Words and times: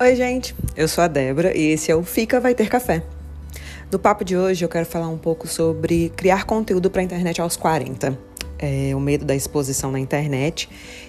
Oi, 0.00 0.14
gente. 0.14 0.54
Eu 0.76 0.86
sou 0.86 1.02
a 1.02 1.08
Débora 1.08 1.58
e 1.58 1.72
esse 1.72 1.90
é 1.90 1.96
o 1.96 2.04
Fica 2.04 2.38
Vai 2.38 2.54
Ter 2.54 2.68
Café. 2.68 3.02
No 3.90 3.98
papo 3.98 4.24
de 4.24 4.36
hoje 4.36 4.64
eu 4.64 4.68
quero 4.68 4.86
falar 4.86 5.08
um 5.08 5.18
pouco 5.18 5.48
sobre 5.48 6.10
criar 6.10 6.44
conteúdo 6.44 6.88
para 6.88 7.00
a 7.00 7.04
internet 7.04 7.40
aos 7.40 7.56
40. 7.56 8.16
É, 8.60 8.94
o 8.94 9.00
medo 9.00 9.24
da 9.24 9.34
exposição 9.34 9.90
na 9.90 9.98
internet 9.98 10.68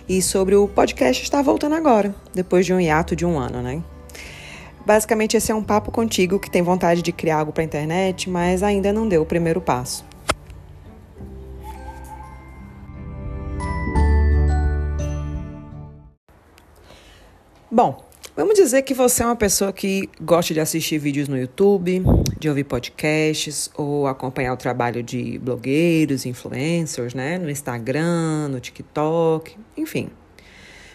e 0.09 0.23
sobre 0.23 0.55
o 0.55 0.67
podcast 0.67 1.21
estar 1.21 1.43
voltando 1.43 1.75
agora, 1.75 2.15
depois 2.33 2.65
de 2.65 2.73
um 2.73 2.79
hiato 2.79 3.15
de 3.15 3.27
um 3.27 3.37
ano, 3.37 3.61
né? 3.61 3.83
Basicamente, 4.83 5.37
esse 5.37 5.51
é 5.51 5.55
um 5.55 5.63
papo 5.63 5.91
contigo 5.91 6.39
que 6.39 6.49
tem 6.49 6.63
vontade 6.63 7.03
de 7.03 7.11
criar 7.11 7.37
algo 7.37 7.53
para 7.53 7.61
a 7.61 7.65
internet, 7.65 8.27
mas 8.27 8.63
ainda 8.63 8.91
não 8.91 9.07
deu 9.07 9.21
o 9.21 9.25
primeiro 9.25 9.61
passo. 9.61 10.03
Bom, 17.71 18.08
vamos 18.35 18.55
dizer 18.55 18.81
que 18.83 18.93
você 18.93 19.23
é 19.23 19.25
uma 19.25 19.35
pessoa 19.35 19.71
que 19.73 20.09
gosta 20.21 20.53
de 20.53 20.59
assistir 20.59 20.97
vídeos 20.97 21.27
no 21.27 21.37
YouTube, 21.37 22.03
de 22.39 22.49
ouvir 22.49 22.63
podcasts 22.63 23.69
ou 23.75 24.07
acompanhar 24.07 24.53
o 24.53 24.57
trabalho 24.57 25.03
de 25.03 25.37
blogueiros, 25.39 26.25
influencers, 26.25 27.13
né, 27.13 27.37
no 27.37 27.49
Instagram, 27.49 28.49
no 28.49 28.59
TikTok, 28.59 29.57
enfim. 29.75 30.09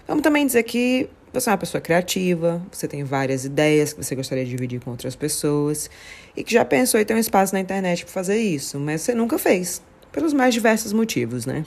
Vamos 0.06 0.22
também 0.22 0.46
dizer 0.46 0.62
que 0.62 1.08
você 1.32 1.48
é 1.50 1.52
uma 1.52 1.58
pessoa 1.58 1.80
criativa, 1.80 2.62
você 2.70 2.86
tem 2.86 3.02
várias 3.02 3.44
ideias 3.44 3.92
que 3.92 4.02
você 4.02 4.14
gostaria 4.14 4.44
de 4.44 4.50
dividir 4.50 4.80
com 4.80 4.90
outras 4.90 5.16
pessoas 5.16 5.90
e 6.36 6.44
que 6.44 6.52
já 6.52 6.64
pensou 6.64 7.00
em 7.00 7.04
ter 7.04 7.14
um 7.14 7.18
espaço 7.18 7.52
na 7.52 7.60
internet 7.60 8.04
para 8.04 8.12
fazer 8.12 8.38
isso, 8.38 8.78
mas 8.78 9.00
você 9.00 9.14
nunca 9.14 9.38
fez, 9.38 9.82
pelos 10.12 10.32
mais 10.32 10.54
diversos 10.54 10.92
motivos, 10.92 11.44
né? 11.44 11.64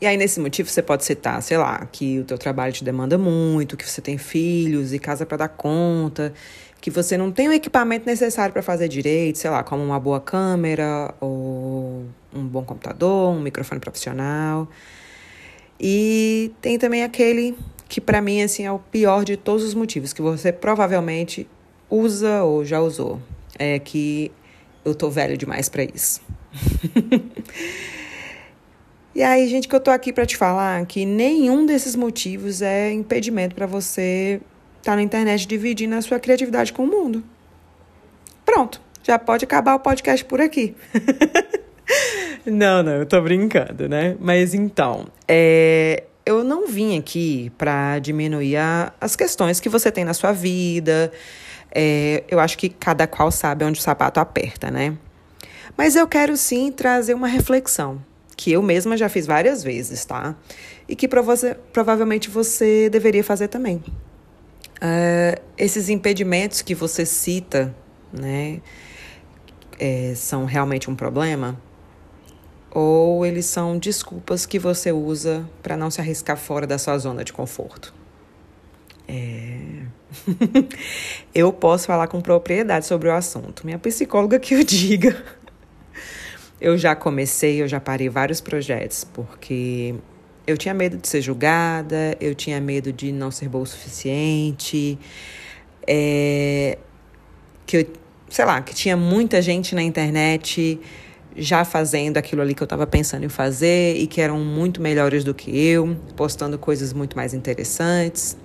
E 0.00 0.06
aí, 0.06 0.16
nesse 0.16 0.38
motivo, 0.40 0.68
você 0.68 0.82
pode 0.82 1.04
citar, 1.04 1.42
sei 1.42 1.56
lá, 1.56 1.86
que 1.90 2.20
o 2.20 2.24
teu 2.24 2.36
trabalho 2.36 2.72
te 2.72 2.84
demanda 2.84 3.16
muito, 3.16 3.76
que 3.76 3.88
você 3.88 4.02
tem 4.02 4.18
filhos 4.18 4.92
e 4.92 4.98
casa 4.98 5.24
para 5.24 5.38
dar 5.38 5.48
conta, 5.48 6.34
que 6.80 6.90
você 6.90 7.16
não 7.16 7.32
tem 7.32 7.48
o 7.48 7.52
equipamento 7.52 8.04
necessário 8.04 8.52
para 8.52 8.62
fazer 8.62 8.88
direito, 8.88 9.38
sei 9.38 9.50
lá, 9.50 9.62
como 9.62 9.82
uma 9.82 9.98
boa 9.98 10.20
câmera 10.20 11.14
ou 11.18 12.04
um 12.34 12.44
bom 12.46 12.62
computador, 12.62 13.34
um 13.34 13.40
microfone 13.40 13.80
profissional. 13.80 14.68
E 15.80 16.52
tem 16.60 16.78
também 16.78 17.02
aquele 17.02 17.56
que 17.88 18.00
para 18.00 18.20
mim 18.20 18.42
assim 18.42 18.64
é 18.64 18.72
o 18.72 18.78
pior 18.78 19.24
de 19.24 19.36
todos 19.36 19.64
os 19.64 19.74
motivos 19.74 20.12
que 20.12 20.20
você 20.20 20.52
provavelmente 20.52 21.48
usa 21.88 22.42
ou 22.42 22.64
já 22.64 22.80
usou, 22.80 23.20
é 23.58 23.78
que 23.78 24.30
eu 24.84 24.94
tô 24.94 25.08
velho 25.08 25.36
demais 25.36 25.68
para 25.68 25.84
isso. 25.84 26.20
E 29.16 29.22
aí, 29.22 29.48
gente, 29.48 29.66
que 29.66 29.74
eu 29.74 29.80
tô 29.80 29.90
aqui 29.90 30.12
para 30.12 30.26
te 30.26 30.36
falar 30.36 30.84
que 30.84 31.06
nenhum 31.06 31.64
desses 31.64 31.96
motivos 31.96 32.60
é 32.60 32.92
impedimento 32.92 33.54
para 33.54 33.64
você 33.64 34.42
estar 34.76 34.92
tá 34.92 34.96
na 34.96 35.00
internet 35.00 35.48
dividindo 35.48 35.94
a 35.94 36.02
sua 36.02 36.20
criatividade 36.20 36.70
com 36.70 36.84
o 36.84 36.86
mundo. 36.86 37.24
Pronto, 38.44 38.78
já 39.02 39.18
pode 39.18 39.42
acabar 39.42 39.74
o 39.74 39.80
podcast 39.80 40.22
por 40.22 40.38
aqui. 40.38 40.76
não, 42.44 42.82
não, 42.82 42.92
eu 42.92 43.06
tô 43.06 43.18
brincando, 43.22 43.88
né? 43.88 44.18
Mas 44.20 44.52
então, 44.52 45.06
é, 45.26 46.04
eu 46.26 46.44
não 46.44 46.66
vim 46.66 46.98
aqui 46.98 47.50
para 47.56 47.98
diminuir 47.98 48.58
a, 48.58 48.92
as 49.00 49.16
questões 49.16 49.60
que 49.60 49.70
você 49.70 49.90
tem 49.90 50.04
na 50.04 50.12
sua 50.12 50.32
vida. 50.32 51.10
É, 51.74 52.22
eu 52.28 52.38
acho 52.38 52.58
que 52.58 52.68
cada 52.68 53.06
qual 53.06 53.30
sabe 53.30 53.64
onde 53.64 53.80
o 53.80 53.82
sapato 53.82 54.20
aperta, 54.20 54.70
né? 54.70 54.94
Mas 55.74 55.96
eu 55.96 56.06
quero 56.06 56.36
sim 56.36 56.70
trazer 56.70 57.14
uma 57.14 57.28
reflexão 57.28 58.04
que 58.36 58.52
eu 58.52 58.62
mesma 58.62 58.96
já 58.96 59.08
fiz 59.08 59.26
várias 59.26 59.62
vezes, 59.62 60.04
tá? 60.04 60.36
E 60.88 60.94
que 60.94 61.08
provavelmente 61.08 62.28
você 62.28 62.90
deveria 62.90 63.24
fazer 63.24 63.48
também. 63.48 63.82
Uh, 64.76 65.40
esses 65.56 65.88
impedimentos 65.88 66.60
que 66.60 66.74
você 66.74 67.06
cita, 67.06 67.74
né, 68.12 68.60
é, 69.78 70.12
são 70.14 70.44
realmente 70.44 70.90
um 70.90 70.94
problema? 70.94 71.58
Ou 72.70 73.24
eles 73.24 73.46
são 73.46 73.78
desculpas 73.78 74.44
que 74.44 74.58
você 74.58 74.92
usa 74.92 75.48
para 75.62 75.76
não 75.76 75.90
se 75.90 76.00
arriscar 76.00 76.36
fora 76.36 76.66
da 76.66 76.76
sua 76.76 76.98
zona 76.98 77.24
de 77.24 77.32
conforto? 77.32 77.94
É... 79.08 79.86
eu 81.34 81.52
posso 81.52 81.86
falar 81.86 82.06
com 82.08 82.20
propriedade 82.20 82.84
sobre 82.84 83.08
o 83.08 83.14
assunto. 83.14 83.64
Minha 83.64 83.78
psicóloga 83.78 84.38
que 84.38 84.54
o 84.54 84.64
diga. 84.64 85.16
Eu 86.60 86.78
já 86.78 86.96
comecei, 86.96 87.60
eu 87.60 87.68
já 87.68 87.78
parei 87.78 88.08
vários 88.08 88.40
projetos, 88.40 89.04
porque 89.04 89.94
eu 90.46 90.56
tinha 90.56 90.72
medo 90.72 90.96
de 90.96 91.06
ser 91.06 91.20
julgada, 91.20 92.16
eu 92.20 92.34
tinha 92.34 92.60
medo 92.60 92.92
de 92.92 93.12
não 93.12 93.30
ser 93.30 93.48
boa 93.48 93.64
o 93.64 93.66
suficiente, 93.66 94.98
é, 95.86 96.78
que 97.66 97.76
eu, 97.76 97.86
sei 98.30 98.44
lá, 98.44 98.62
que 98.62 98.74
tinha 98.74 98.96
muita 98.96 99.42
gente 99.42 99.74
na 99.74 99.82
internet 99.82 100.80
já 101.36 101.64
fazendo 101.64 102.16
aquilo 102.16 102.40
ali 102.40 102.54
que 102.54 102.62
eu 102.62 102.66
estava 102.66 102.86
pensando 102.86 103.24
em 103.24 103.28
fazer 103.28 103.96
e 103.96 104.06
que 104.06 104.20
eram 104.20 104.38
muito 104.38 104.80
melhores 104.80 105.22
do 105.22 105.34
que 105.34 105.50
eu, 105.50 105.96
postando 106.16 106.58
coisas 106.58 106.92
muito 106.92 107.16
mais 107.16 107.34
interessantes. 107.34 108.36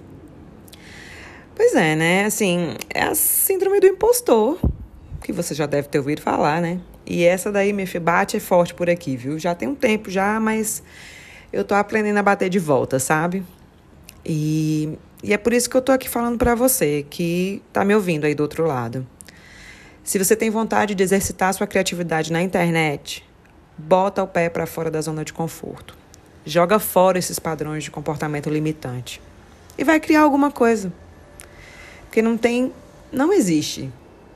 Pois 1.55 1.73
é, 1.75 1.95
né? 1.95 2.25
Assim, 2.25 2.75
é 2.89 3.03
a 3.03 3.15
síndrome 3.15 3.79
do 3.79 3.87
impostor, 3.87 4.59
que 5.23 5.31
você 5.31 5.53
já 5.53 5.65
deve 5.65 5.87
ter 5.87 5.99
ouvido 5.99 6.21
falar, 6.21 6.61
né? 6.61 6.79
E 7.13 7.25
essa 7.25 7.51
daí, 7.51 7.73
minha 7.73 7.85
bate 7.99 8.37
é 8.37 8.39
forte 8.39 8.73
por 8.73 8.89
aqui, 8.89 9.17
viu? 9.17 9.37
Já 9.37 9.53
tem 9.53 9.67
um 9.67 9.75
tempo 9.75 10.09
já, 10.09 10.39
mas 10.39 10.81
eu 11.51 11.61
tô 11.61 11.75
aprendendo 11.75 12.15
a 12.15 12.23
bater 12.23 12.49
de 12.49 12.57
volta, 12.57 12.99
sabe? 12.99 13.43
E, 14.25 14.97
e 15.21 15.33
é 15.33 15.37
por 15.37 15.51
isso 15.51 15.69
que 15.69 15.75
eu 15.75 15.81
tô 15.81 15.91
aqui 15.91 16.07
falando 16.07 16.37
para 16.37 16.55
você, 16.55 17.05
que 17.09 17.61
tá 17.73 17.83
me 17.83 17.93
ouvindo 17.93 18.23
aí 18.23 18.33
do 18.33 18.43
outro 18.43 18.65
lado. 18.65 19.05
Se 20.05 20.17
você 20.17 20.37
tem 20.37 20.49
vontade 20.49 20.95
de 20.95 21.03
exercitar 21.03 21.53
sua 21.53 21.67
criatividade 21.67 22.31
na 22.31 22.41
internet, 22.41 23.27
bota 23.77 24.23
o 24.23 24.27
pé 24.27 24.47
para 24.47 24.65
fora 24.65 24.89
da 24.89 25.01
zona 25.01 25.25
de 25.25 25.33
conforto. 25.33 25.97
Joga 26.45 26.79
fora 26.79 27.19
esses 27.19 27.39
padrões 27.39 27.83
de 27.83 27.91
comportamento 27.91 28.49
limitante. 28.49 29.21
E 29.77 29.83
vai 29.83 29.99
criar 29.99 30.21
alguma 30.21 30.49
coisa. 30.49 30.93
Porque 32.03 32.21
não 32.21 32.37
tem, 32.37 32.71
não 33.11 33.33
existe 33.33 33.91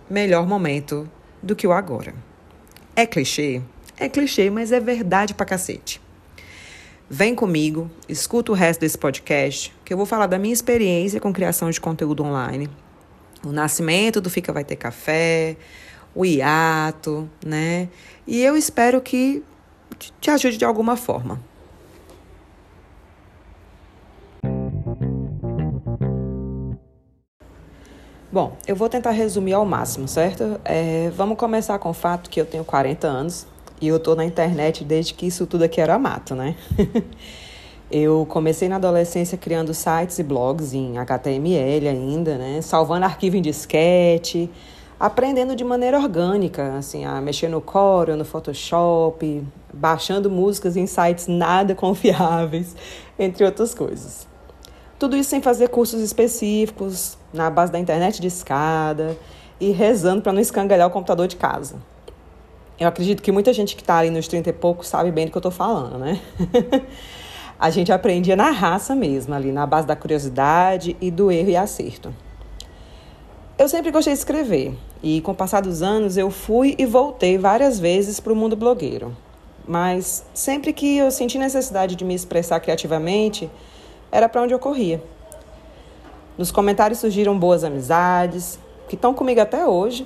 melhor 0.10 0.46
momento 0.46 1.10
do 1.42 1.56
que 1.56 1.66
o 1.66 1.72
agora. 1.72 2.14
É 2.96 3.06
clichê? 3.06 3.62
É 3.98 4.08
clichê, 4.08 4.50
mas 4.50 4.72
é 4.72 4.80
verdade 4.80 5.34
pra 5.34 5.46
cacete. 5.46 6.00
Vem 7.10 7.36
comigo, 7.36 7.92
escuta 8.08 8.52
o 8.52 8.56
resto 8.56 8.80
desse 8.80 8.98
podcast, 8.98 9.74
que 9.84 9.94
eu 9.94 9.98
vou 9.98 10.06
falar 10.06 10.28
da 10.28 10.40
minha 10.40 10.54
experiência 10.54 11.20
com 11.20 11.34
criação 11.34 11.70
de 11.70 11.80
conteúdo 11.80 12.24
online, 12.24 12.70
o 13.46 13.52
nascimento 13.52 14.22
do 14.22 14.30
Fica 14.30 14.54
Vai 14.54 14.64
Ter 14.64 14.78
Café, 14.78 15.58
o 16.16 16.26
hiato, 16.26 17.30
né? 17.46 17.90
E 18.26 18.42
eu 18.42 18.56
espero 18.56 19.02
que 19.02 19.44
te 20.20 20.32
ajude 20.32 20.58
de 20.58 20.66
alguma 20.66 20.96
forma. 20.96 21.40
Bom, 28.36 28.52
eu 28.68 28.76
vou 28.76 28.90
tentar 28.90 29.12
resumir 29.12 29.54
ao 29.54 29.66
máximo, 29.66 30.10
certo? 30.10 30.60
É, 30.66 31.10
vamos 31.16 31.38
começar 31.38 31.80
com 31.80 31.92
o 31.92 31.94
fato 31.94 32.30
que 32.30 32.42
eu 32.42 32.46
tenho 32.46 32.66
40 32.66 33.08
anos 33.08 33.48
e 33.80 33.88
eu 33.88 33.98
tô 33.98 34.14
na 34.14 34.26
internet 34.26 34.84
desde 34.84 35.14
que 35.14 35.26
isso 35.26 35.48
tudo 35.48 35.64
aqui 35.64 35.80
era 35.80 35.98
mato, 35.98 36.36
né? 36.36 36.54
eu 37.90 38.28
comecei 38.30 38.68
na 38.68 38.76
adolescência 38.76 39.38
criando 39.38 39.74
sites 39.74 40.20
e 40.20 40.24
blogs 40.24 40.74
em 40.74 40.98
HTML 40.98 41.88
ainda, 41.88 42.38
né? 42.38 42.62
Salvando 42.62 43.06
arquivo 43.06 43.38
em 43.38 43.42
disquete, 43.42 44.52
aprendendo 45.00 45.56
de 45.56 45.64
maneira 45.64 45.98
orgânica, 45.98 46.76
assim, 46.76 47.06
a 47.06 47.22
mexer 47.22 47.48
no 47.48 47.62
Corel, 47.62 48.18
no 48.18 48.26
Photoshop, 48.26 49.48
baixando 49.74 50.30
músicas 50.30 50.76
em 50.76 50.86
sites 50.86 51.28
nada 51.28 51.74
confiáveis, 51.74 52.76
entre 53.18 53.46
outras 53.46 53.74
coisas. 53.74 54.28
Tudo 55.00 55.16
isso 55.16 55.30
sem 55.30 55.42
fazer 55.42 55.70
cursos 55.70 56.02
específicos, 56.02 57.18
na 57.36 57.50
base 57.50 57.72
da 57.72 57.80
internet 57.80 58.22
de 58.22 58.28
escada 58.28 59.18
e 59.60 59.72
rezando 59.72 60.22
para 60.22 60.34
não 60.34 60.42
escangalhar 60.42 60.88
o 60.88 60.92
computador 60.92 61.28
de 61.28 61.36
casa. 61.36 61.76
Eu 62.80 62.88
acredito 62.88 63.22
que 63.22 63.32
muita 63.32 63.54
gente 63.54 63.76
que 63.76 63.82
está 63.82 63.98
ali 63.98 64.10
nos 64.10 64.28
30 64.28 64.50
e 64.50 64.54
poucos 64.54 64.88
sabe 64.88 65.12
bem 65.12 65.26
do 65.26 65.32
que 65.32 65.38
eu 65.38 65.40
estou 65.40 65.52
falando, 65.52 65.98
né? 65.98 66.20
a 67.58 67.70
gente 67.70 67.92
aprendia 67.92 68.36
na 68.36 68.50
raça 68.50 68.94
mesmo, 68.94 69.34
ali 69.34 69.52
na 69.52 69.66
base 69.66 69.88
da 69.88 69.96
curiosidade 69.96 70.96
e 71.00 71.10
do 71.10 71.32
erro 71.32 71.50
e 71.50 71.56
acerto. 71.56 72.14
Eu 73.58 73.70
sempre 73.70 73.92
gostei 73.92 74.12
de 74.12 74.20
escrever 74.20 74.78
e, 75.02 75.22
com 75.22 75.32
o 75.32 75.36
passar 75.36 75.62
dos 75.62 75.82
anos, 75.82 76.18
eu 76.18 76.30
fui 76.30 76.76
e 76.78 76.86
voltei 76.86 77.38
várias 77.38 77.80
vezes 77.80 78.20
para 78.20 78.34
o 78.34 78.36
mundo 78.36 78.58
blogueiro. 78.58 79.16
Mas 79.66 80.26
sempre 80.34 80.74
que 80.74 80.98
eu 80.98 81.10
senti 81.10 81.38
necessidade 81.38 81.96
de 81.96 82.04
me 82.04 82.14
expressar 82.14 82.60
criativamente, 82.60 83.50
era 84.12 84.28
para 84.28 84.42
onde 84.42 84.54
eu 84.54 84.60
corria. 84.60 85.02
Nos 86.38 86.52
comentários 86.52 87.00
surgiram 87.00 87.38
boas 87.38 87.64
amizades, 87.64 88.60
que 88.90 88.96
estão 88.96 89.14
comigo 89.14 89.40
até 89.40 89.66
hoje. 89.66 90.06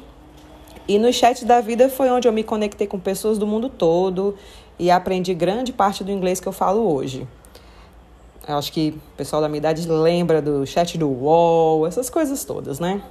E 0.88 1.00
no 1.00 1.12
chat 1.12 1.44
da 1.44 1.60
vida 1.60 1.90
foi 1.90 2.10
onde 2.10 2.28
eu 2.28 2.34
me 2.34 2.44
conectei 2.44 2.86
com 2.86 3.00
pessoas 3.00 3.38
do 3.38 3.48
mundo 3.48 3.68
todo 3.68 4.36
e 4.78 4.92
aprendi 4.92 5.34
grande 5.34 5.74
parte 5.74 6.04
do 6.04 6.12
inglês 6.12 6.40
que 6.40 6.48
eu 6.48 6.52
falo 6.52 6.82
hoje. 6.94 7.28
Eu 8.48 8.58
acho 8.58 8.72
que 8.72 8.96
o 9.14 9.18
pessoal 9.18 9.42
da 9.42 9.48
minha 9.48 9.58
idade 9.58 9.88
lembra 9.88 10.42
do 10.42 10.66
chat 10.66 10.98
do 10.98 11.08
UOL, 11.08 11.86
essas 11.86 12.10
coisas 12.10 12.44
todas, 12.44 12.80
né? 12.80 13.02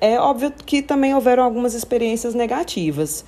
É 0.00 0.18
óbvio 0.18 0.50
que 0.50 0.82
também 0.82 1.14
houveram 1.14 1.42
algumas 1.42 1.74
experiências 1.74 2.34
negativas. 2.34 3.24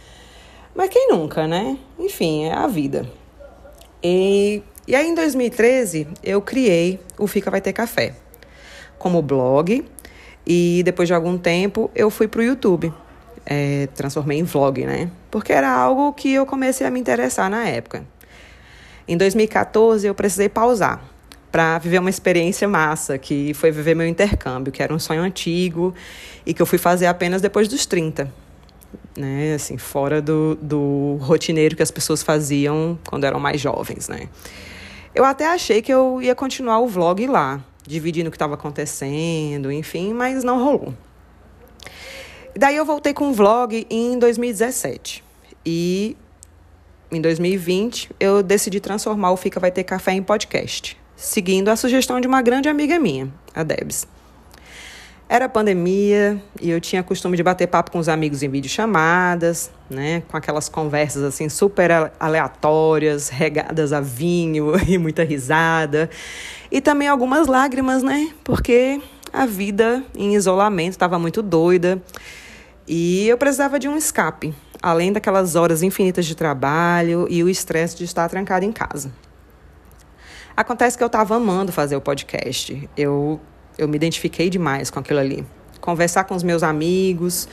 Mas 0.74 0.90
quem 0.90 1.08
nunca, 1.08 1.46
né? 1.46 1.78
Enfim, 1.98 2.44
é 2.44 2.52
a 2.52 2.66
vida. 2.66 3.08
E, 4.02 4.62
e 4.86 4.94
aí, 4.94 5.08
em 5.08 5.14
2013, 5.14 6.06
eu 6.22 6.42
criei 6.42 7.00
o 7.18 7.26
Fica 7.26 7.50
Vai 7.50 7.62
Ter 7.62 7.72
Café 7.72 8.14
como 8.98 9.22
blog. 9.22 9.84
E 10.46 10.82
depois 10.84 11.08
de 11.08 11.14
algum 11.14 11.36
tempo, 11.36 11.90
eu 11.94 12.10
fui 12.10 12.28
para 12.28 12.40
o 12.40 12.42
YouTube. 12.42 12.92
É, 13.44 13.88
transformei 13.94 14.38
em 14.38 14.42
vlog, 14.42 14.84
né? 14.84 15.10
Porque 15.30 15.52
era 15.52 15.70
algo 15.70 16.12
que 16.12 16.32
eu 16.32 16.46
comecei 16.46 16.86
a 16.86 16.90
me 16.90 16.98
interessar 17.00 17.50
na 17.50 17.66
época. 17.66 18.04
Em 19.08 19.16
2014, 19.16 20.06
eu 20.06 20.14
precisei 20.14 20.48
pausar 20.48 21.02
para 21.50 21.78
viver 21.78 21.98
uma 22.00 22.10
experiência 22.10 22.68
massa, 22.68 23.16
que 23.16 23.54
foi 23.54 23.70
viver 23.70 23.94
meu 23.94 24.06
intercâmbio, 24.06 24.72
que 24.72 24.82
era 24.82 24.92
um 24.92 24.98
sonho 24.98 25.22
antigo 25.22 25.94
e 26.44 26.52
que 26.52 26.60
eu 26.60 26.66
fui 26.66 26.78
fazer 26.78 27.06
apenas 27.06 27.40
depois 27.40 27.66
dos 27.68 27.86
30. 27.86 28.30
Né, 29.16 29.54
assim, 29.54 29.78
fora 29.78 30.20
do, 30.20 30.58
do 30.60 31.16
rotineiro 31.22 31.74
que 31.74 31.82
as 31.82 31.90
pessoas 31.90 32.22
faziam 32.22 32.98
quando 33.08 33.24
eram 33.24 33.40
mais 33.40 33.58
jovens, 33.58 34.08
né? 34.08 34.28
Eu 35.14 35.24
até 35.24 35.46
achei 35.46 35.80
que 35.80 35.90
eu 35.90 36.20
ia 36.20 36.34
continuar 36.34 36.80
o 36.80 36.86
vlog 36.86 37.26
lá, 37.26 37.64
dividindo 37.86 38.28
o 38.28 38.30
que 38.30 38.36
estava 38.36 38.54
acontecendo, 38.54 39.70
enfim, 39.70 40.12
mas 40.12 40.42
não 40.44 40.62
rolou. 40.62 40.94
Daí 42.56 42.76
eu 42.76 42.84
voltei 42.84 43.12
com 43.12 43.30
o 43.30 43.32
vlog 43.32 43.86
em 43.90 44.18
2017. 44.18 45.22
E 45.64 46.16
em 47.10 47.20
2020 47.20 48.10
eu 48.18 48.42
decidi 48.42 48.80
transformar 48.80 49.30
o 49.32 49.36
Fica 49.36 49.60
Vai 49.60 49.70
Ter 49.70 49.84
Café 49.84 50.12
em 50.12 50.22
podcast 50.22 50.96
seguindo 51.16 51.70
a 51.70 51.76
sugestão 51.76 52.20
de 52.20 52.28
uma 52.28 52.42
grande 52.42 52.68
amiga 52.68 52.98
minha, 52.98 53.32
a 53.54 53.62
Debs. 53.62 54.06
Era 55.28 55.48
pandemia 55.48 56.40
e 56.60 56.70
eu 56.70 56.80
tinha 56.80 57.02
costume 57.02 57.36
de 57.36 57.42
bater 57.42 57.66
papo 57.66 57.90
com 57.90 57.98
os 57.98 58.08
amigos 58.08 58.44
em 58.44 58.48
videochamadas, 58.48 59.72
né? 59.90 60.22
Com 60.28 60.36
aquelas 60.36 60.68
conversas 60.68 61.24
assim 61.24 61.48
super 61.48 62.12
aleatórias, 62.20 63.28
regadas 63.28 63.92
a 63.92 64.00
vinho 64.00 64.72
e 64.86 64.96
muita 64.98 65.24
risada. 65.24 66.08
E 66.70 66.80
também 66.80 67.08
algumas 67.08 67.48
lágrimas, 67.48 68.04
né? 68.04 68.30
Porque 68.44 69.00
a 69.32 69.46
vida 69.46 70.04
em 70.16 70.34
isolamento 70.36 70.92
estava 70.92 71.18
muito 71.18 71.42
doida 71.42 72.00
e 72.86 73.28
eu 73.28 73.36
precisava 73.36 73.80
de 73.80 73.88
um 73.88 73.96
escape, 73.96 74.54
além 74.80 75.12
daquelas 75.12 75.56
horas 75.56 75.82
infinitas 75.82 76.24
de 76.24 76.36
trabalho 76.36 77.26
e 77.28 77.42
o 77.42 77.48
estresse 77.48 77.96
de 77.96 78.04
estar 78.04 78.28
trancado 78.28 78.64
em 78.64 78.70
casa. 78.70 79.10
Acontece 80.56 80.96
que 80.96 81.02
eu 81.02 81.08
estava 81.08 81.34
amando 81.36 81.72
fazer 81.72 81.96
o 81.96 82.00
podcast. 82.00 82.88
Eu, 82.96 83.40
eu 83.78 83.88
me 83.88 83.96
identifiquei 83.96 84.48
demais 84.50 84.90
com 84.90 84.98
aquilo 84.98 85.20
ali. 85.20 85.46
Conversar 85.80 86.24
com 86.24 86.34
os 86.34 86.42
meus 86.42 86.62
amigos 86.62 87.48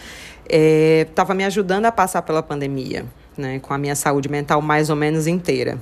estava 0.47 1.33
é, 1.33 1.35
me 1.35 1.45
ajudando 1.45 1.85
a 1.85 1.91
passar 1.91 2.21
pela 2.21 2.41
pandemia, 2.41 3.05
né, 3.37 3.59
com 3.59 3.73
a 3.73 3.77
minha 3.77 3.95
saúde 3.95 4.29
mental 4.29 4.61
mais 4.61 4.89
ou 4.89 4.95
menos 4.95 5.27
inteira. 5.27 5.79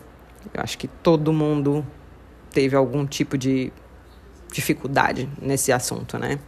Eu 0.53 0.61
acho 0.61 0.77
que 0.77 0.87
todo 0.87 1.31
mundo 1.31 1.85
teve 2.51 2.75
algum 2.75 3.05
tipo 3.05 3.37
de 3.37 3.71
dificuldade 4.51 5.29
nesse 5.41 5.71
assunto, 5.71 6.17
né? 6.17 6.39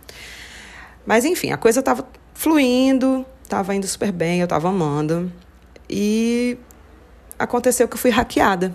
Mas 1.06 1.26
enfim, 1.26 1.52
a 1.52 1.58
coisa 1.58 1.80
estava 1.80 2.06
fluindo, 2.34 3.26
estava 3.44 3.74
indo 3.76 3.88
super 3.88 4.12
bem, 4.12 4.40
eu 4.40 4.46
estava 4.46 4.70
amando. 4.70 5.32
E 5.90 6.58
aconteceu 7.38 7.88
que 7.88 7.94
eu 7.94 7.98
fui 7.98 8.10
hackeada 8.10 8.74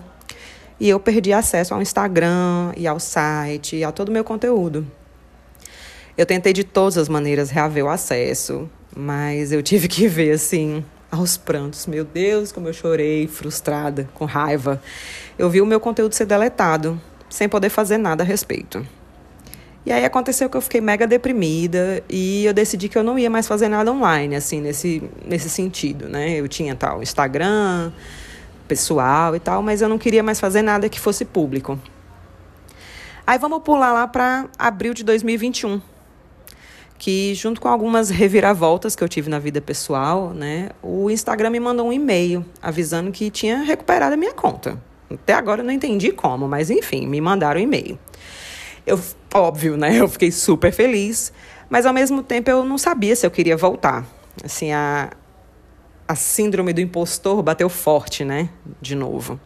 e 0.79 0.87
eu 0.89 0.99
perdi 0.99 1.33
acesso 1.33 1.73
ao 1.73 1.81
Instagram 1.81 2.71
e 2.77 2.87
ao 2.87 2.99
site 2.99 3.75
e 3.75 3.83
a 3.83 3.91
todo 3.91 4.09
o 4.09 4.11
meu 4.11 4.23
conteúdo. 4.23 4.89
Eu 6.19 6.25
tentei 6.25 6.51
de 6.51 6.65
todas 6.65 6.97
as 6.97 7.07
maneiras 7.07 7.49
reaver 7.49 7.85
o 7.85 7.87
acesso, 7.87 8.69
mas 8.93 9.53
eu 9.53 9.63
tive 9.63 9.87
que 9.87 10.05
ver 10.05 10.31
assim 10.31 10.83
aos 11.09 11.37
prantos. 11.37 11.87
Meu 11.87 12.03
Deus, 12.03 12.51
como 12.51 12.67
eu 12.67 12.73
chorei, 12.73 13.25
frustrada, 13.25 14.09
com 14.13 14.25
raiva. 14.25 14.81
Eu 15.37 15.49
vi 15.49 15.61
o 15.61 15.65
meu 15.65 15.79
conteúdo 15.79 16.13
ser 16.13 16.25
deletado, 16.25 16.99
sem 17.29 17.47
poder 17.47 17.69
fazer 17.69 17.97
nada 17.97 18.21
a 18.21 18.25
respeito. 18.25 18.85
E 19.85 19.93
aí 19.93 20.03
aconteceu 20.03 20.49
que 20.49 20.57
eu 20.57 20.61
fiquei 20.61 20.81
mega 20.81 21.07
deprimida 21.07 22.03
e 22.09 22.43
eu 22.43 22.53
decidi 22.53 22.89
que 22.89 22.97
eu 22.97 23.03
não 23.03 23.17
ia 23.17 23.29
mais 23.29 23.47
fazer 23.47 23.69
nada 23.69 23.89
online, 23.89 24.35
assim, 24.35 24.59
nesse, 24.59 25.01
nesse 25.25 25.49
sentido, 25.49 26.09
né? 26.09 26.31
Eu 26.33 26.49
tinha 26.49 26.75
tal 26.75 27.01
Instagram, 27.01 27.93
pessoal 28.67 29.37
e 29.37 29.39
tal, 29.39 29.63
mas 29.63 29.81
eu 29.81 29.87
não 29.87 29.97
queria 29.97 30.21
mais 30.21 30.37
fazer 30.37 30.63
nada 30.63 30.89
que 30.89 30.99
fosse 30.99 31.23
público. 31.23 31.79
Aí 33.25 33.37
vamos 33.37 33.61
pular 33.61 33.93
lá 33.93 34.05
para 34.05 34.49
abril 34.57 34.93
de 34.93 35.03
2021, 35.03 35.79
que 36.99 37.33
junto 37.33 37.59
com 37.61 37.69
algumas 37.69 38.09
reviravoltas 38.11 38.95
que 38.95 39.03
eu 39.03 39.09
tive 39.09 39.29
na 39.29 39.39
vida 39.39 39.61
pessoal, 39.61 40.31
né, 40.31 40.69
o 40.83 41.09
Instagram 41.09 41.49
me 41.49 41.59
mandou 41.59 41.87
um 41.87 41.93
e-mail 41.93 42.45
avisando 42.61 43.11
que 43.11 43.31
tinha 43.31 43.59
recuperado 43.59 44.13
a 44.13 44.17
minha 44.17 44.33
conta. 44.33 44.79
Até 45.09 45.33
agora 45.33 45.61
eu 45.61 45.65
não 45.65 45.73
entendi 45.73 46.11
como, 46.11 46.47
mas 46.47 46.69
enfim, 46.69 47.07
me 47.07 47.19
mandaram 47.19 47.59
um 47.59 47.63
e-mail. 47.63 47.97
Eu, 48.85 48.99
óbvio, 49.33 49.77
né, 49.77 49.97
eu 49.97 50.07
fiquei 50.07 50.31
super 50.31 50.71
feliz, 50.71 51.31
mas 51.69 51.85
ao 51.85 51.93
mesmo 51.93 52.21
tempo 52.21 52.51
eu 52.51 52.63
não 52.63 52.77
sabia 52.77 53.15
se 53.15 53.25
eu 53.25 53.31
queria 53.31 53.55
voltar. 53.55 54.05
Assim, 54.43 54.71
a, 54.71 55.09
a 56.07 56.15
síndrome 56.15 56.73
do 56.73 56.81
impostor 56.81 57.41
bateu 57.41 57.69
forte, 57.69 58.25
né? 58.25 58.49
De 58.81 58.95
novo. 58.95 59.39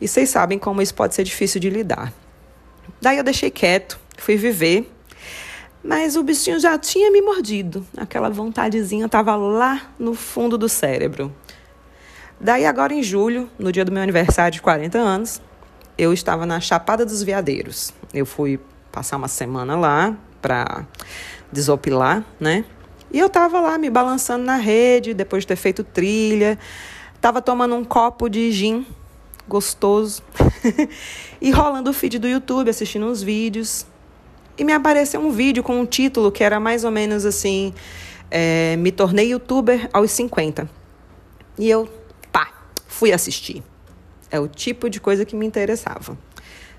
E 0.00 0.06
vocês 0.06 0.28
sabem 0.28 0.58
como 0.58 0.80
isso 0.80 0.94
pode 0.94 1.14
ser 1.14 1.24
difícil 1.24 1.60
de 1.60 1.70
lidar. 1.70 2.12
Daí 3.00 3.18
eu 3.18 3.24
deixei 3.24 3.50
quieto, 3.50 3.98
fui 4.16 4.36
viver. 4.36 4.90
Mas 5.86 6.16
o 6.16 6.22
bichinho 6.24 6.58
já 6.58 6.76
tinha 6.76 7.12
me 7.12 7.22
mordido. 7.22 7.86
Aquela 7.96 8.28
vontadezinha 8.28 9.06
estava 9.06 9.36
lá 9.36 9.82
no 9.96 10.14
fundo 10.14 10.58
do 10.58 10.68
cérebro. 10.68 11.32
Daí, 12.40 12.66
agora 12.66 12.92
em 12.92 13.04
julho, 13.04 13.48
no 13.56 13.70
dia 13.70 13.84
do 13.84 13.92
meu 13.92 14.02
aniversário 14.02 14.52
de 14.52 14.60
40 14.60 14.98
anos, 14.98 15.40
eu 15.96 16.12
estava 16.12 16.44
na 16.44 16.58
Chapada 16.58 17.06
dos 17.06 17.22
Veadeiros. 17.22 17.94
Eu 18.12 18.26
fui 18.26 18.58
passar 18.90 19.16
uma 19.16 19.28
semana 19.28 19.76
lá 19.76 20.16
para 20.42 20.84
desopilar, 21.52 22.24
né? 22.40 22.64
E 23.12 23.20
eu 23.20 23.30
tava 23.30 23.60
lá 23.60 23.78
me 23.78 23.88
balançando 23.88 24.44
na 24.44 24.56
rede, 24.56 25.14
depois 25.14 25.44
de 25.44 25.46
ter 25.46 25.56
feito 25.56 25.84
trilha. 25.84 26.58
Tava 27.20 27.40
tomando 27.40 27.76
um 27.76 27.84
copo 27.84 28.28
de 28.28 28.50
gin 28.50 28.84
gostoso 29.48 30.20
e 31.40 31.52
rolando 31.52 31.90
o 31.90 31.92
feed 31.92 32.18
do 32.18 32.26
YouTube, 32.26 32.68
assistindo 32.68 33.06
uns 33.06 33.22
vídeos. 33.22 33.86
E 34.58 34.64
me 34.64 34.72
apareceu 34.72 35.20
um 35.20 35.30
vídeo 35.30 35.62
com 35.62 35.78
um 35.78 35.86
título 35.86 36.32
que 36.32 36.42
era 36.42 36.58
mais 36.58 36.84
ou 36.84 36.90
menos 36.90 37.24
assim: 37.24 37.74
é, 38.30 38.76
Me 38.76 38.90
tornei 38.90 39.28
youtuber 39.28 39.88
aos 39.92 40.10
50. 40.10 40.68
E 41.58 41.68
eu, 41.68 41.88
pá, 42.32 42.48
fui 42.86 43.12
assistir. 43.12 43.62
É 44.30 44.40
o 44.40 44.48
tipo 44.48 44.88
de 44.90 45.00
coisa 45.00 45.24
que 45.24 45.36
me 45.36 45.46
interessava. 45.46 46.16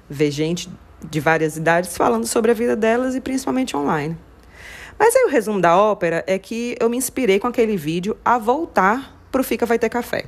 Ver 0.09 0.31
gente 0.31 0.69
de 1.03 1.19
várias 1.19 1.57
idades 1.57 1.95
falando 1.95 2.25
sobre 2.25 2.51
a 2.51 2.53
vida 2.53 2.75
delas 2.75 3.15
e 3.15 3.21
principalmente 3.21 3.77
online. 3.77 4.17
Mas 4.97 5.15
aí 5.15 5.25
o 5.25 5.29
resumo 5.29 5.61
da 5.61 5.77
ópera 5.77 6.23
é 6.25 6.39
que 6.39 6.75
eu 6.79 6.89
me 6.89 6.97
inspirei 6.97 7.39
com 7.39 7.47
aquele 7.47 7.77
vídeo 7.77 8.17
a 8.25 8.37
voltar 8.37 9.15
pro 9.31 9.43
Fica 9.43 9.65
Vai 9.65 9.77
Ter 9.77 9.89
Café. 9.89 10.25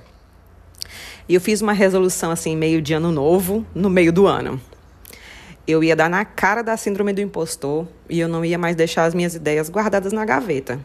E 1.28 1.34
eu 1.34 1.42
fiz 1.42 1.62
uma 1.62 1.74
resolução 1.74 2.32
assim, 2.32 2.56
meio 2.56 2.82
de 2.82 2.94
ano 2.94 3.12
novo, 3.12 3.66
no 3.74 3.90
meio 3.90 4.14
do 4.14 4.28
ano. 4.28 4.62
Eu 5.70 5.84
ia 5.84 5.96
dar 5.96 6.10
na 6.10 6.26
cara 6.26 6.64
da 6.64 6.76
síndrome 6.76 7.14
do 7.14 7.22
impostor 7.22 7.88
e 8.10 8.20
eu 8.20 8.28
não 8.28 8.44
ia 8.44 8.58
mais 8.58 8.76
deixar 8.76 9.04
as 9.04 9.14
minhas 9.14 9.36
ideias 9.36 9.70
guardadas 9.70 10.12
na 10.12 10.26
gaveta. 10.26 10.80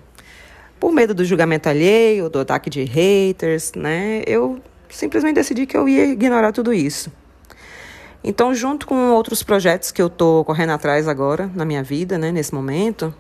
Por 0.79 0.93
medo 0.93 1.15
do 1.15 1.25
julgamento 1.25 1.71
alheio, 1.71 2.29
do 2.29 2.39
ataque 2.39 2.69
de 2.69 2.85
haters, 2.85 3.73
né? 3.75 4.23
Eu 4.27 4.61
simplesmente 4.91 5.37
decidi 5.37 5.65
que 5.65 5.75
eu 5.75 5.89
ia 5.89 6.05
ignorar 6.05 6.53
tudo 6.53 6.71
isso. 6.71 7.11
Então, 8.23 8.55
junto 8.55 8.87
com 8.87 9.13
outros 9.13 9.43
projetos 9.43 9.91
que 9.91 10.03
eu 10.03 10.11
tô 10.11 10.45
correndo 10.45 10.73
atrás 10.73 11.09
agora 11.09 11.51
na 11.55 11.65
minha 11.65 11.83
vida, 11.83 12.19
né, 12.19 12.31
nesse 12.31 12.55
momento, 12.55 13.15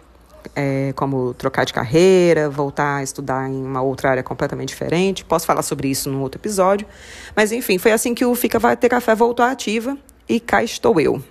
é, 0.54 0.92
como 0.94 1.32
trocar 1.32 1.64
de 1.64 1.72
carreira, 1.72 2.50
voltar 2.50 2.96
a 2.96 3.02
estudar 3.02 3.48
em 3.48 3.64
uma 3.64 3.80
outra 3.80 4.10
área 4.10 4.22
completamente 4.22 4.68
diferente. 4.68 5.24
Posso 5.24 5.46
falar 5.46 5.62
sobre 5.62 5.88
isso 5.88 6.10
num 6.10 6.20
outro 6.20 6.38
episódio. 6.38 6.86
Mas 7.34 7.52
enfim, 7.52 7.78
foi 7.78 7.92
assim 7.92 8.14
que 8.14 8.26
o 8.26 8.34
Fica 8.34 8.58
Vai 8.58 8.76
Ter 8.76 8.90
Café 8.90 9.14
voltou 9.14 9.46
à 9.46 9.50
ativa 9.50 9.96
e 10.28 10.38
cá 10.38 10.62
estou 10.62 11.00
eu. 11.00 11.22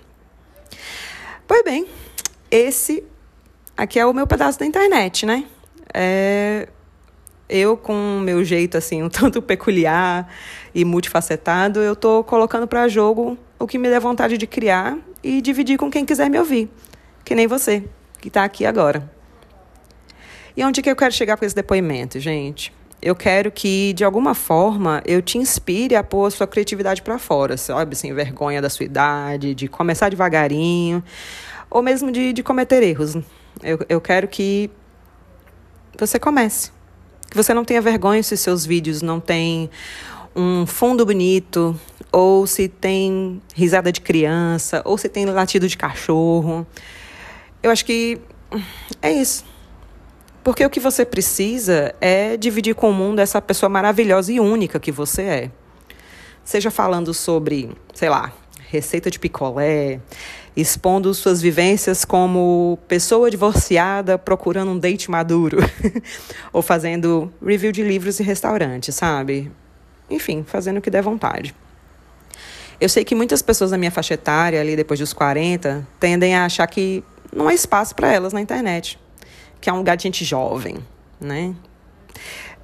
Pois 1.46 1.62
bem, 1.62 1.86
esse 2.50 3.04
aqui 3.76 3.98
é 3.98 4.06
o 4.06 4.14
meu 4.14 4.26
pedaço 4.26 4.58
da 4.58 4.64
internet, 4.64 5.26
né? 5.26 5.44
É, 5.92 6.68
eu, 7.48 7.76
com 7.76 8.20
meu 8.20 8.42
jeito 8.42 8.78
assim, 8.78 9.02
um 9.02 9.08
tanto 9.10 9.42
peculiar 9.42 10.32
e 10.74 10.84
multifacetado, 10.84 11.80
eu 11.80 11.94
tô 11.94 12.24
colocando 12.24 12.66
para 12.66 12.88
jogo 12.88 13.36
o 13.58 13.66
que 13.66 13.78
me 13.78 13.88
der 13.88 14.00
vontade 14.00 14.38
de 14.38 14.46
criar 14.46 14.96
e 15.22 15.40
dividir 15.40 15.78
com 15.78 15.90
quem 15.90 16.04
quiser 16.04 16.30
me 16.30 16.38
ouvir, 16.38 16.70
que 17.24 17.34
nem 17.34 17.46
você 17.46 17.84
que 18.20 18.28
está 18.28 18.42
aqui 18.42 18.64
agora. 18.64 19.10
E 20.56 20.64
onde 20.64 20.80
que 20.80 20.90
eu 20.90 20.96
quero 20.96 21.12
chegar 21.12 21.36
com 21.36 21.44
esse 21.44 21.54
depoimento, 21.54 22.18
gente? 22.18 22.72
Eu 23.04 23.14
quero 23.14 23.52
que, 23.52 23.92
de 23.92 24.02
alguma 24.02 24.34
forma, 24.34 25.02
eu 25.04 25.20
te 25.20 25.36
inspire 25.36 25.94
a 25.94 26.02
pôr 26.02 26.24
a 26.24 26.30
sua 26.30 26.46
criatividade 26.46 27.02
para 27.02 27.18
fora, 27.18 27.54
sabe? 27.58 27.94
Sem 27.94 28.14
vergonha 28.14 28.62
da 28.62 28.70
sua 28.70 28.86
idade, 28.86 29.54
de 29.54 29.68
começar 29.68 30.08
devagarinho, 30.08 31.04
ou 31.68 31.82
mesmo 31.82 32.10
de, 32.10 32.32
de 32.32 32.42
cometer 32.42 32.82
erros. 32.82 33.14
Eu, 33.62 33.78
eu 33.90 34.00
quero 34.00 34.26
que 34.26 34.70
você 35.98 36.18
comece. 36.18 36.72
Que 37.30 37.36
você 37.36 37.52
não 37.52 37.62
tenha 37.62 37.82
vergonha 37.82 38.22
se 38.22 38.38
seus 38.38 38.64
vídeos 38.64 39.02
não 39.02 39.20
têm 39.20 39.68
um 40.34 40.64
fundo 40.64 41.04
bonito, 41.04 41.78
ou 42.10 42.46
se 42.46 42.68
tem 42.68 43.42
risada 43.54 43.92
de 43.92 44.00
criança, 44.00 44.80
ou 44.82 44.96
se 44.96 45.10
tem 45.10 45.26
latido 45.26 45.68
de 45.68 45.76
cachorro. 45.76 46.66
Eu 47.62 47.70
acho 47.70 47.84
que 47.84 48.18
é 49.02 49.12
isso. 49.12 49.44
Porque 50.44 50.62
o 50.62 50.68
que 50.68 50.78
você 50.78 51.06
precisa 51.06 51.94
é 52.02 52.36
dividir 52.36 52.74
com 52.74 52.90
o 52.90 52.92
mundo 52.92 53.18
essa 53.18 53.40
pessoa 53.40 53.70
maravilhosa 53.70 54.30
e 54.30 54.38
única 54.38 54.78
que 54.78 54.92
você 54.92 55.22
é. 55.22 55.50
Seja 56.44 56.70
falando 56.70 57.14
sobre, 57.14 57.70
sei 57.94 58.10
lá, 58.10 58.30
receita 58.68 59.10
de 59.10 59.18
picolé, 59.18 60.00
expondo 60.54 61.14
suas 61.14 61.40
vivências 61.40 62.04
como 62.04 62.78
pessoa 62.86 63.30
divorciada 63.30 64.18
procurando 64.18 64.72
um 64.72 64.78
date 64.78 65.10
maduro, 65.10 65.58
ou 66.52 66.60
fazendo 66.60 67.32
review 67.42 67.72
de 67.72 67.82
livros 67.82 68.20
e 68.20 68.22
restaurantes, 68.22 68.94
sabe? 68.94 69.50
Enfim, 70.10 70.44
fazendo 70.46 70.76
o 70.76 70.82
que 70.82 70.90
der 70.90 71.02
vontade. 71.02 71.54
Eu 72.78 72.90
sei 72.90 73.02
que 73.02 73.14
muitas 73.14 73.40
pessoas 73.40 73.70
da 73.70 73.78
minha 73.78 73.90
faixa 73.90 74.12
etária, 74.12 74.60
ali 74.60 74.76
depois 74.76 75.00
dos 75.00 75.14
40, 75.14 75.88
tendem 75.98 76.34
a 76.34 76.44
achar 76.44 76.66
que 76.66 77.02
não 77.34 77.48
há 77.48 77.54
espaço 77.54 77.94
para 77.94 78.12
elas 78.12 78.34
na 78.34 78.42
internet 78.42 79.02
que 79.64 79.70
é 79.70 79.72
um 79.72 79.78
lugar 79.78 79.96
de 79.96 80.02
gente 80.02 80.26
jovem, 80.26 80.76
né? 81.18 81.54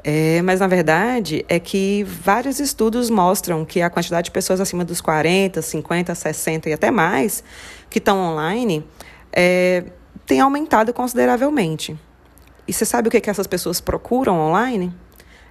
É, 0.04 0.42
mas, 0.42 0.60
na 0.60 0.66
verdade, 0.66 1.46
é 1.48 1.58
que 1.58 2.04
vários 2.04 2.60
estudos 2.60 3.08
mostram 3.08 3.64
que 3.64 3.80
a 3.80 3.88
quantidade 3.88 4.26
de 4.26 4.30
pessoas 4.30 4.60
acima 4.60 4.84
dos 4.84 5.00
40, 5.00 5.62
50, 5.62 6.14
60 6.14 6.68
e 6.68 6.74
até 6.74 6.90
mais 6.90 7.42
que 7.88 7.96
estão 7.96 8.18
online 8.18 8.84
é, 9.32 9.84
tem 10.26 10.40
aumentado 10.40 10.92
consideravelmente. 10.92 11.98
E 12.68 12.72
você 12.74 12.84
sabe 12.84 13.08
o 13.08 13.10
que, 13.10 13.18
que 13.18 13.30
essas 13.30 13.46
pessoas 13.46 13.80
procuram 13.80 14.38
online? 14.38 14.92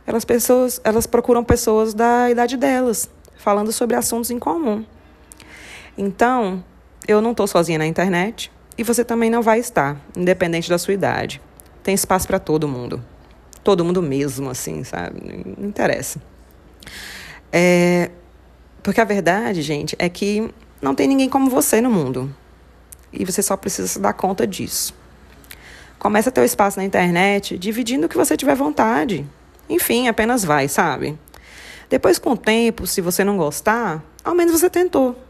Elas, 0.06 0.24
pessoas, 0.24 0.80
elas 0.84 1.08
procuram 1.08 1.44
pessoas 1.44 1.96
da 1.96 2.30
idade 2.30 2.58
delas, 2.58 3.10
falando 3.38 3.72
sobre 3.72 3.96
assuntos 3.96 4.30
em 4.30 4.38
comum. 4.38 4.86
Então, 5.98 6.64
eu 7.08 7.22
não 7.22 7.32
estou 7.32 7.48
sozinha 7.48 7.80
na 7.80 7.88
internet, 7.88 8.52
e 8.80 8.84
você 8.84 9.04
também 9.04 9.30
não 9.30 9.42
vai 9.42 9.60
estar, 9.60 9.98
independente 10.16 10.70
da 10.70 10.78
sua 10.78 10.94
idade. 10.94 11.42
Tem 11.84 11.94
espaço 11.94 12.26
para 12.26 12.40
todo 12.40 12.66
mundo. 12.66 13.04
Todo 13.62 13.84
mundo 13.84 14.02
mesmo, 14.02 14.50
assim, 14.50 14.86
sabe? 14.86 15.20
Não 15.58 15.68
interessa. 15.68 16.22
É... 17.52 18.10
Porque 18.82 19.02
a 19.02 19.04
verdade, 19.04 19.62
gente, 19.62 19.98
é 20.00 20.08
que 20.08 20.50
não 20.82 20.96
tem 20.96 21.10
ninguém 21.10 21.28
como 21.28 21.50
você 21.50 21.82
no 21.82 21.92
mundo. 21.92 22.34
E 23.12 23.26
você 23.26 23.42
só 23.42 23.58
precisa 23.58 23.86
se 23.86 24.00
dar 24.00 24.14
conta 24.14 24.48
disso. 24.48 24.96
Começa 25.98 26.32
teu 26.32 26.46
espaço 26.46 26.80
na 26.80 26.86
internet 26.86 27.58
dividindo 27.58 28.06
o 28.06 28.10
que 28.10 28.16
você 28.16 28.38
tiver 28.38 28.56
vontade. 28.56 29.28
Enfim, 29.68 30.08
apenas 30.08 30.46
vai, 30.46 30.70
sabe? 30.70 31.20
Depois, 31.90 32.18
com 32.18 32.32
o 32.32 32.38
tempo, 32.38 32.88
se 32.88 33.02
você 33.02 33.26
não 33.26 33.36
gostar, 33.36 34.02
ao 34.24 34.34
menos 34.34 34.54
você 34.54 34.70
tentou. 34.70 35.22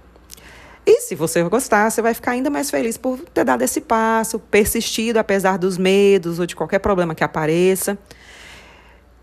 E 0.92 1.02
se 1.02 1.14
você 1.14 1.44
gostar, 1.44 1.88
você 1.92 2.02
vai 2.02 2.16
ficar 2.16 2.32
ainda 2.32 2.50
mais 2.50 2.72
feliz 2.72 2.98
por 2.98 3.20
ter 3.20 3.44
dado 3.44 3.62
esse 3.62 3.80
passo, 3.80 4.40
persistido 4.40 5.18
apesar 5.18 5.56
dos 5.56 5.78
medos 5.78 6.40
ou 6.40 6.48
de 6.48 6.56
qualquer 6.56 6.80
problema 6.80 7.14
que 7.14 7.24
apareça. 7.24 7.96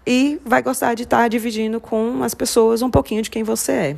E 0.07 0.41
vai 0.45 0.63
gostar 0.63 0.95
de 0.95 1.03
estar 1.03 1.27
dividindo 1.27 1.81
com 1.81 2.23
as 2.23 2.35
pessoas 2.35 2.83
um 2.83 2.91
pouquinho 2.91 3.21
de 3.21 3.29
quem 3.29 3.43
você 3.43 3.73
é. 3.73 3.97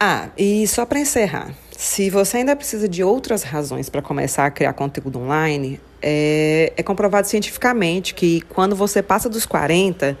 Ah, 0.00 0.28
e 0.36 0.66
só 0.66 0.84
para 0.84 0.98
encerrar, 0.98 1.54
se 1.70 2.10
você 2.10 2.38
ainda 2.38 2.56
precisa 2.56 2.88
de 2.88 3.04
outras 3.04 3.44
razões 3.44 3.88
para 3.88 4.02
começar 4.02 4.44
a 4.44 4.50
criar 4.50 4.72
conteúdo 4.72 5.20
online, 5.20 5.80
é, 6.02 6.72
é 6.76 6.82
comprovado 6.82 7.28
cientificamente 7.28 8.12
que 8.12 8.40
quando 8.48 8.74
você 8.74 9.04
passa 9.04 9.28
dos 9.28 9.46
40, 9.46 10.18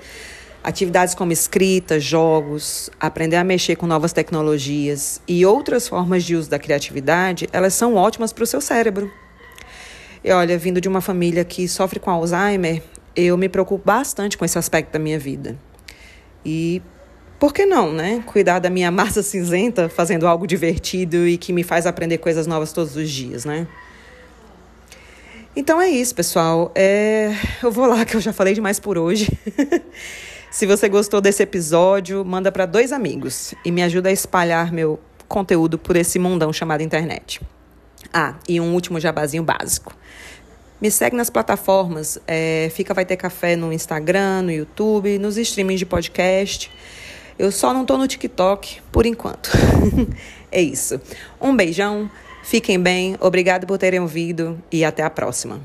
Atividades 0.66 1.14
como 1.14 1.30
escrita, 1.30 2.00
jogos, 2.00 2.90
aprender 2.98 3.36
a 3.36 3.44
mexer 3.44 3.76
com 3.76 3.86
novas 3.86 4.12
tecnologias 4.12 5.20
e 5.28 5.46
outras 5.46 5.86
formas 5.86 6.24
de 6.24 6.34
uso 6.34 6.50
da 6.50 6.58
criatividade, 6.58 7.46
elas 7.52 7.72
são 7.72 7.94
ótimas 7.94 8.32
para 8.32 8.42
o 8.42 8.46
seu 8.48 8.60
cérebro. 8.60 9.08
E 10.24 10.32
olha, 10.32 10.58
vindo 10.58 10.80
de 10.80 10.88
uma 10.88 11.00
família 11.00 11.44
que 11.44 11.68
sofre 11.68 12.00
com 12.00 12.10
Alzheimer, 12.10 12.82
eu 13.14 13.36
me 13.36 13.48
preocupo 13.48 13.84
bastante 13.84 14.36
com 14.36 14.44
esse 14.44 14.58
aspecto 14.58 14.90
da 14.90 14.98
minha 14.98 15.20
vida. 15.20 15.56
E 16.44 16.82
por 17.38 17.54
que 17.54 17.64
não, 17.64 17.92
né? 17.92 18.24
Cuidar 18.26 18.58
da 18.58 18.68
minha 18.68 18.90
massa 18.92 19.22
cinzenta 19.22 19.88
fazendo 19.88 20.26
algo 20.26 20.48
divertido 20.48 21.28
e 21.28 21.38
que 21.38 21.52
me 21.52 21.62
faz 21.62 21.86
aprender 21.86 22.18
coisas 22.18 22.44
novas 22.44 22.72
todos 22.72 22.96
os 22.96 23.08
dias, 23.08 23.44
né? 23.44 23.68
Então 25.54 25.80
é 25.80 25.88
isso, 25.88 26.12
pessoal. 26.12 26.72
É... 26.74 27.32
Eu 27.62 27.70
vou 27.70 27.86
lá 27.86 28.04
que 28.04 28.16
eu 28.16 28.20
já 28.20 28.32
falei 28.32 28.52
demais 28.52 28.80
por 28.80 28.98
hoje. 28.98 29.28
Se 30.50 30.66
você 30.66 30.88
gostou 30.88 31.20
desse 31.20 31.42
episódio, 31.42 32.24
manda 32.24 32.50
para 32.50 32.66
dois 32.66 32.92
amigos 32.92 33.54
e 33.64 33.70
me 33.70 33.82
ajuda 33.82 34.08
a 34.08 34.12
espalhar 34.12 34.72
meu 34.72 34.98
conteúdo 35.28 35.78
por 35.78 35.96
esse 35.96 36.18
mundão 36.18 36.52
chamado 36.52 36.82
internet. 36.82 37.40
Ah, 38.12 38.36
e 38.48 38.60
um 38.60 38.72
último 38.72 39.00
jabazinho 39.00 39.42
básico. 39.42 39.94
Me 40.80 40.90
segue 40.90 41.16
nas 41.16 41.30
plataformas, 41.30 42.18
é, 42.26 42.70
Fica 42.72 42.92
Vai 42.92 43.04
Ter 43.04 43.16
Café 43.16 43.56
no 43.56 43.72
Instagram, 43.72 44.42
no 44.42 44.52
YouTube, 44.52 45.18
nos 45.18 45.36
streamings 45.36 45.78
de 45.78 45.86
podcast. 45.86 46.70
Eu 47.38 47.50
só 47.50 47.72
não 47.72 47.84
tô 47.84 47.98
no 47.98 48.06
TikTok 48.06 48.80
por 48.92 49.06
enquanto. 49.06 49.50
é 50.52 50.60
isso. 50.60 51.00
Um 51.40 51.56
beijão, 51.56 52.10
fiquem 52.42 52.78
bem, 52.78 53.16
obrigado 53.20 53.66
por 53.66 53.78
terem 53.78 54.00
ouvido 54.00 54.62
e 54.70 54.84
até 54.84 55.02
a 55.02 55.10
próxima. 55.10 55.60